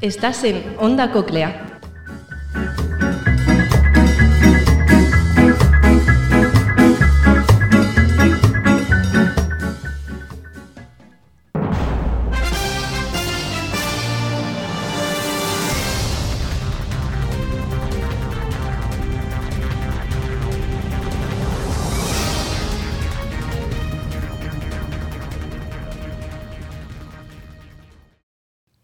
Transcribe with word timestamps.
Estás 0.00 0.44
en 0.44 0.76
Onda 0.78 1.12
Coclea. 1.12 1.66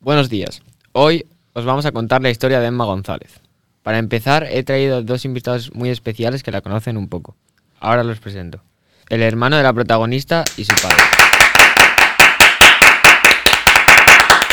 Buenos 0.00 0.30
días. 0.30 0.62
Hoy 0.94 1.24
os 1.54 1.64
vamos 1.64 1.86
a 1.86 1.92
contar 1.92 2.20
la 2.20 2.28
historia 2.28 2.60
de 2.60 2.66
Emma 2.66 2.84
González. 2.84 3.40
Para 3.82 3.96
empezar, 3.96 4.46
he 4.50 4.62
traído 4.62 5.00
dos 5.02 5.24
invitados 5.24 5.74
muy 5.74 5.88
especiales 5.88 6.42
que 6.42 6.50
la 6.50 6.60
conocen 6.60 6.98
un 6.98 7.08
poco. 7.08 7.34
Ahora 7.80 8.04
los 8.04 8.20
presento. 8.20 8.60
El 9.08 9.22
hermano 9.22 9.56
de 9.56 9.62
la 9.62 9.72
protagonista 9.72 10.44
y 10.58 10.66
su 10.66 10.74
padre. 10.74 10.98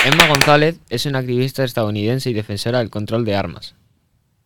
Emma 0.05 0.27
González 0.27 0.77
es 0.89 1.05
una 1.05 1.19
activista 1.19 1.65
estadounidense 1.65 2.29
y 2.29 2.33
defensora 2.33 2.79
del 2.79 2.89
control 2.89 3.25
de 3.25 3.35
armas. 3.35 3.75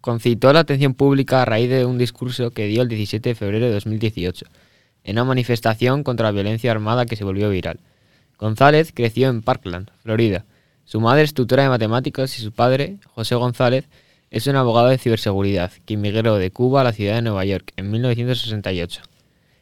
Concitó 0.02 0.52
la 0.52 0.61
atención 0.61 0.95
pública 0.95 1.44
a 1.44 1.45
raíz 1.45 1.69
de 1.69 1.85
un 1.85 1.99
discurso 1.99 2.49
que 2.49 2.66
dio 2.66 2.81
el 2.81 2.88
17 2.88 3.30
de 3.30 3.35
febrero 3.35 3.67
de 3.67 3.71
2018, 3.73 4.47
en 5.03 5.17
una 5.17 5.25
manifestación 5.25 6.02
contra 6.02 6.25
la 6.25 6.31
violencia 6.31 6.71
armada 6.71 7.05
que 7.05 7.17
se 7.17 7.23
volvió 7.23 7.52
viral. 7.52 7.80
González 8.39 8.91
creció 8.95 9.30
en 9.30 9.44
Parkland, 9.44 9.91
Florida, 10.02 10.44
su 10.86 11.00
madre 11.00 11.23
es 11.23 11.34
tutora 11.34 11.64
de 11.64 11.70
matemáticas 11.70 12.38
y 12.38 12.42
su 12.42 12.52
padre, 12.52 12.98
José 13.16 13.36
González, 13.36 13.88
es 14.31 14.48
un 14.48 14.56
abogado 14.56 14.88
de 14.89 14.98
ciberseguridad 14.98 15.72
que 15.86 15.94
inmigró 15.94 16.38
de 16.38 16.52
Cuba 16.52 16.81
a 16.81 16.84
la 16.84 16.92
ciudad 16.92 17.16
de 17.16 17.22
Nueva 17.22 17.45
York 17.45 17.72
en 17.78 17.92
1968. 17.92 19.02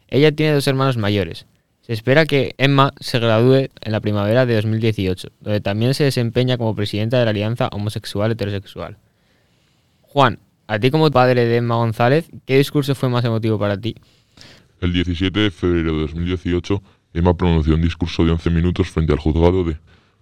Ella 0.07 0.31
tiene 0.31 0.53
dos 0.53 0.67
hermanos 0.67 0.97
mayores. 0.97 1.45
Se 1.81 1.93
espera 1.93 2.25
que 2.25 2.55
Emma 2.57 2.93
se 2.99 3.19
gradúe 3.19 3.69
en 3.81 3.91
la 3.91 3.99
primavera 3.99 4.45
de 4.45 4.55
2018, 4.55 5.29
donde 5.41 5.61
también 5.61 5.93
se 5.93 6.03
desempeña 6.03 6.57
como 6.57 6.75
presidenta 6.75 7.19
de 7.19 7.25
la 7.25 7.31
Alianza 7.31 7.69
Homosexual 7.71 8.31
Heterosexual. 8.31 8.97
Juan, 10.01 10.39
a 10.67 10.79
ti 10.79 10.89
como 10.89 11.11
padre 11.11 11.45
de 11.45 11.57
Emma 11.57 11.75
González, 11.75 12.29
¿qué 12.45 12.57
discurso 12.57 12.95
fue 12.95 13.09
más 13.09 13.25
emotivo 13.25 13.59
para 13.59 13.77
ti? 13.79 13.95
El 14.79 14.93
17 14.93 15.37
de 15.39 15.51
febrero 15.51 15.93
de 15.93 16.01
2018, 16.01 16.81
Emma 17.13 17.35
pronunció 17.35 17.75
un 17.75 17.81
discurso 17.81 18.23
de 18.23 18.31
11 18.31 18.49
minutos 18.51 18.89
frente 18.89 19.11
al 19.11 19.19
juzgado 19.19 19.63
de 19.63 19.77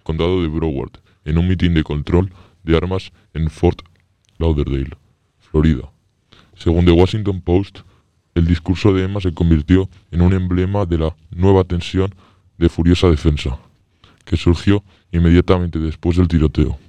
condado 0.10 0.42
de 0.42 0.48
Broward, 0.48 0.94
en 1.24 1.38
un 1.38 1.48
mitin 1.48 1.76
de 1.76 1.84
control 1.84 2.34
de 2.64 2.76
armas 2.76 3.12
en 3.36 3.48
Fort 3.48 3.84
Lauderdale, 4.40 4.98
Florida. 5.38 5.92
Según 6.56 6.86
The 6.86 6.92
Washington 6.94 7.42
Post, 7.42 7.82
el 8.34 8.48
discurso 8.48 8.92
de 8.92 9.04
Emma 9.04 9.22
se 9.22 9.36
convirtió 9.36 9.88
en 10.10 10.22
un 10.22 10.34
emblema 10.34 10.88
de 10.88 10.98
la 10.98 11.16
nueva 11.30 11.64
tensión 11.64 12.16
de 12.58 12.70
furiosa 12.70 13.08
defensa, 13.08 13.60
que 14.26 14.36
surgió 14.36 14.84
inmediatamente 15.12 15.78
después 15.78 16.18
del 16.18 16.28
tiroteo. 16.28 16.80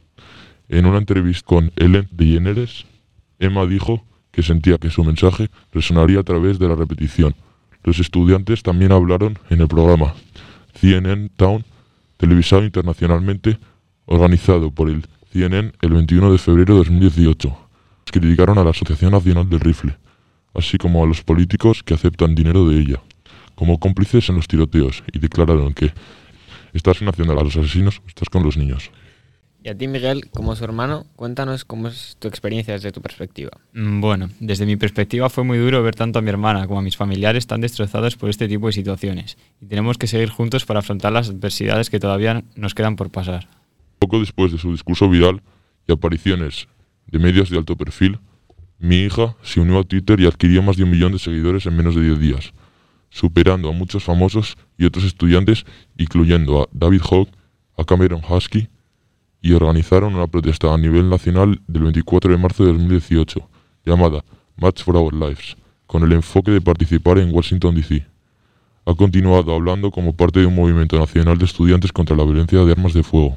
En 0.71 0.87
una 0.87 0.97
entrevista 0.97 1.45
con 1.45 1.73
Ellen 1.77 2.09
DeGeneres, 2.13 2.87
Emma 3.39 3.67
dijo 3.67 4.03
que 4.31 4.43
sentía 4.43 4.79
que 4.79 4.89
su 4.89 5.05
mensaje 5.05 5.51
resonaría 5.73 6.21
a 6.21 6.25
través 6.25 6.59
de 6.59 6.69
la 6.69 6.75
repetición. 6.75 7.35
Los 7.85 7.99
estudiantes 7.99 8.63
también 8.63 8.93
hablaron 8.93 9.39
en 9.51 9.61
el 9.61 9.69
programa 9.69 10.15
CNN 10.73 11.29
Town 11.37 11.67
televisado 12.21 12.65
internacionalmente, 12.65 13.59
organizado 14.05 14.71
por 14.71 14.91
el 14.91 15.07
CNN 15.33 15.73
el 15.81 15.91
21 15.91 16.33
de 16.33 16.39
febrero 16.39 16.75
de 16.75 16.79
2018. 16.81 17.57
Criticaron 18.13 18.59
a 18.59 18.65
la 18.65 18.71
Asociación 18.71 19.13
Nacional 19.13 19.49
del 19.49 19.61
Rifle, 19.61 19.97
así 20.53 20.77
como 20.77 21.03
a 21.03 21.07
los 21.07 21.23
políticos 21.23 21.83
que 21.83 21.95
aceptan 21.95 22.35
dinero 22.35 22.69
de 22.69 22.79
ella, 22.79 23.01
como 23.55 23.81
cómplices 23.81 24.29
en 24.29 24.37
los 24.37 24.47
tiroteos, 24.47 25.03
y 25.13 25.19
declararon 25.19 25.73
que 25.73 25.93
estás 26.75 26.99
financiando 26.99 27.39
a 27.39 27.43
los 27.43 27.57
asesinos, 27.57 28.03
estás 28.07 28.29
con 28.29 28.43
los 28.43 28.59
niños. 28.59 28.91
Y 29.63 29.69
a 29.69 29.77
ti, 29.77 29.89
Miguel, 29.89 30.31
como 30.31 30.57
su 30.57 30.65
hermano, 30.65 31.05
cuéntanos 31.17 31.67
cómo 31.67 31.89
es 31.89 32.17
tu 32.19 32.29
experiencia 32.29 32.73
desde 32.73 32.93
tu 32.93 33.03
perspectiva. 33.03 33.51
Mm, 33.75 34.01
bueno, 34.01 34.31
desde 34.41 34.65
mi 34.65 34.77
perspectiva 34.77 35.29
fue 35.29 35.45
muy 35.45 35.59
duro 35.59 35.83
ver 35.83 35.95
tanto 35.95 36.19
a 36.19 36.23
mi 36.23 36.31
hermana 36.31 36.67
como 36.67 36.79
a 36.79 36.83
mis 36.83 36.97
familiares 36.97 37.47
tan 37.47 37.61
destrozados 37.61 38.17
por 38.17 38.31
este 38.31 38.49
tipo 38.49 38.69
de 38.69 38.73
situaciones. 38.73 39.37
Y 39.61 39.67
tenemos 39.67 39.99
que 39.99 40.07
seguir 40.07 40.31
juntos 40.31 40.65
para 40.65 40.81
afrontar 40.81 41.13
las 41.13 41.29
adversidades 41.29 41.91
que 41.91 42.01
todavía 42.01 42.43
nos 42.57 42.75
quedan 42.75 42.97
por 42.97 43.11
pasar. 43.11 43.49
Poco 43.99 44.19
después 44.19 44.51
de 44.51 44.57
su 44.57 44.73
discurso 44.73 45.11
viral 45.11 45.43
y 45.87 45.93
apariciones 45.93 46.67
de 47.07 47.19
medios 47.19 47.51
de 47.51 47.59
alto 47.59 47.77
perfil, 47.77 48.19
mi 48.79 49.03
hija 49.03 49.37
se 49.43 49.61
unió 49.61 49.79
a 49.79 49.85
Twitter 49.85 50.19
y 50.21 50.27
adquirió 50.27 50.63
más 50.63 50.79
de 50.79 50.85
un 50.85 50.91
millón 50.91 51.13
de 51.13 51.19
seguidores 51.19 51.67
en 51.67 51.77
menos 51.77 51.95
de 51.95 52.03
10 52.03 52.19
días, 52.19 52.55
superando 53.11 53.69
a 53.69 53.73
muchos 53.73 54.05
famosos 54.05 54.57
y 54.79 54.87
otros 54.87 55.05
estudiantes, 55.05 55.67
incluyendo 55.99 56.63
a 56.63 56.69
David 56.73 57.03
Hogg, 57.11 57.29
a 57.77 57.85
Cameron 57.85 58.23
Husky, 58.27 58.71
y 59.43 59.53
organizaron 59.53 60.15
una 60.15 60.27
protesta 60.27 60.73
a 60.73 60.79
nivel 60.79 61.09
nacional 61.09 61.61
del 61.67 61.83
24 61.85 62.33
de 62.33 62.39
marzo 62.39 62.65
de 62.65 62.73
2018, 62.73 63.41
llamada 63.85 64.25
Match 64.57 64.83
for 64.83 64.97
Our 64.97 65.15
Lives, 65.15 65.57
con 65.87 66.03
el 66.03 66.13
enfoque 66.13 66.51
de 66.51 66.61
participar 66.61 67.19
en 67.19 67.35
Washington, 67.35 67.75
D.C. 67.75 68.07
Ha 68.85 68.95
continuado 68.95 69.55
hablando 69.55 69.91
como 69.91 70.15
parte 70.15 70.41
de 70.41 70.47
un 70.47 70.55
movimiento 70.55 70.99
nacional 70.99 71.39
de 71.39 71.45
estudiantes 71.45 71.93
contra 71.93 72.17
la 72.17 72.25
violencia 72.25 72.59
de 72.65 72.73
armas 72.73 72.93
de 72.93 73.03
fuego, 73.03 73.37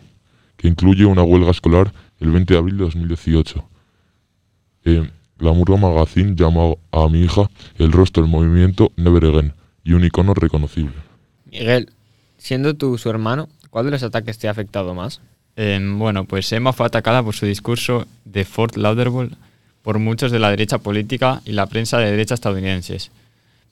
que 0.58 0.68
incluye 0.68 1.06
una 1.06 1.24
huelga 1.24 1.52
escolar 1.52 1.94
el 2.20 2.32
20 2.32 2.54
de 2.54 2.60
abril 2.60 2.78
de 2.78 2.84
2018. 2.84 3.70
Eh, 4.86 5.10
Glamour 5.38 5.80
Magazine 5.80 6.36
llama 6.36 6.76
a 6.92 7.08
mi 7.10 7.24
hija 7.24 7.50
el 7.78 7.92
rostro 7.92 8.24
del 8.24 8.32
movimiento 8.32 8.92
Never 8.96 9.26
Again 9.26 9.54
y 9.84 9.94
un 9.94 10.04
icono 10.04 10.34
reconocible. 10.34 10.94
Miguel, 11.52 11.92
siendo 12.38 12.76
tú 12.76 12.98
su 12.98 13.10
hermano, 13.10 13.50
¿cuál 13.70 13.86
de 13.86 13.92
los 13.92 14.04
ataques 14.04 14.38
te 14.38 14.48
ha 14.48 14.52
afectado 14.52 14.94
más? 14.94 15.22
Bueno, 15.56 16.26
pues 16.26 16.52
Emma 16.52 16.74
fue 16.74 16.86
atacada 16.86 17.22
por 17.22 17.36
su 17.36 17.46
discurso 17.46 18.08
de 18.26 18.44
Fort 18.46 18.76
Lauderdale 18.76 19.32
por 19.84 20.00
muchos 20.00 20.32
de 20.32 20.40
la 20.40 20.50
derecha 20.50 20.80
política 20.80 21.42
y 21.46 21.52
la 21.52 21.68
prensa 21.68 22.00
de 22.00 22.10
derecha 22.10 22.34
estadounidenses. 22.34 23.12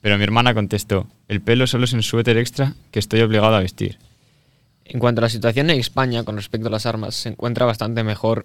Pero 0.00 0.18
mi 0.18 0.24
hermana 0.24 0.54
contestó, 0.54 1.06
el 1.28 1.40
pelo 1.40 1.66
solo 1.66 1.84
es 1.84 1.92
un 1.92 2.02
suéter 2.02 2.36
extra 2.36 2.74
que 2.90 2.98
estoy 2.98 3.20
obligado 3.22 3.56
a 3.56 3.60
vestir. 3.60 3.98
En 4.84 5.00
cuanto 5.00 5.20
a 5.20 5.22
la 5.22 5.28
situación 5.28 5.70
en 5.70 5.80
España 5.80 6.24
con 6.24 6.36
respecto 6.36 6.68
a 6.68 6.70
las 6.70 6.86
armas, 6.86 7.14
se 7.14 7.30
encuentra 7.30 7.66
bastante 7.66 8.04
mejor 8.04 8.44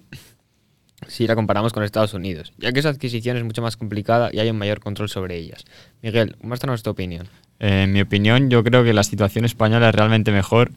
si 1.08 1.28
la 1.28 1.36
comparamos 1.36 1.74
con 1.74 1.84
Estados 1.84 2.14
Unidos, 2.14 2.54
ya 2.58 2.72
que 2.72 2.82
su 2.82 2.88
adquisición 2.88 3.38
es 3.38 3.44
mucho 3.44 3.62
más 3.62 3.76
complicada 3.76 4.30
y 4.32 4.40
hay 4.40 4.50
un 4.50 4.58
mayor 4.58 4.80
control 4.80 5.10
sobre 5.10 5.38
ellas. 5.38 5.66
Miguel, 6.02 6.36
muéstranos 6.42 6.84
tu 6.84 6.90
opinión. 6.90 7.28
en 7.60 7.92
mi 7.92 8.02
opinión, 8.02 8.50
yo 8.50 8.64
creo 8.64 8.84
que 8.84 8.94
la 8.94 9.04
situación 9.04 9.46
española 9.46 9.90
es 9.90 9.96
realmente 9.96 10.32
mejor 10.32 10.72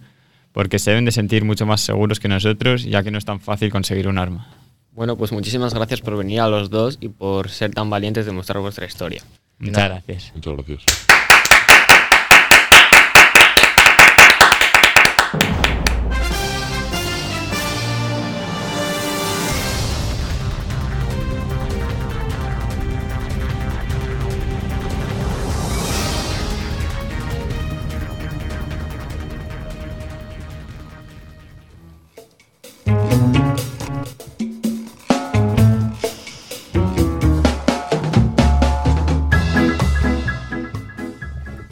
porque 0.53 0.79
se 0.79 0.91
deben 0.91 1.05
de 1.05 1.13
sentir 1.13 1.45
mucho 1.45 1.67
más 1.67 1.81
seguros 1.81 2.21
que 2.21 2.29
nosotros, 2.29 2.85
ya 2.85 3.03
que 3.03 3.11
no 3.11 3.19
es 3.19 3.25
tan 3.25 3.41
fácil 3.41 3.71
conseguir 3.71 4.09
un 4.09 4.19
arma. 4.19 4.49
Bueno, 4.93 5.17
pues 5.17 5.33
muchísimas 5.33 5.73
gracias 5.73 6.01
por 6.01 6.17
venir 6.17 6.41
a 6.41 6.49
los 6.49 6.69
dos 6.69 6.99
y 7.01 7.09
por 7.09 7.49
ser 7.49 7.73
tan 7.73 7.89
valientes 7.89 8.27
de 8.27 8.33
mostrar 8.33 8.61
vuestra 8.61 8.87
historia. 8.87 9.23
Muchas 9.59 9.85
gracias. 9.85 10.33
Muchas 10.35 10.55
gracias. 10.55 11.07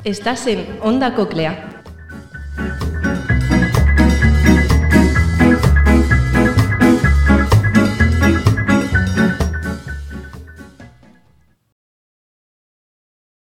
Estás 0.05 0.47
en 0.47 0.65
Onda 0.81 1.15
Coclea. 1.15 1.68